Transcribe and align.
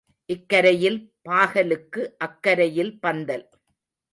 இக்கரையில் 0.29 0.97
பாகலுக்கு 1.21 2.01
அக்கரையில் 2.17 2.93
பந்தல். 2.99 3.45